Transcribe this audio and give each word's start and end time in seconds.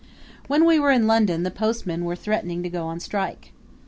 When 0.47 0.65
we 0.65 0.79
were 0.79 0.89
in 0.89 1.05
London 1.05 1.43
the 1.43 1.51
postmen 1.51 2.05
were 2.05 2.15
threatening 2.15 2.63
to 2.63 2.69
go 2.71 2.87
on 2.87 2.99
strike. 2.99 3.51